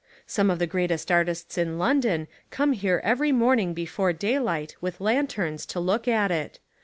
[0.25, 5.63] Some of the greatest artists in London come here every morning before daylight with lanterns
[5.67, 6.57] to look at it.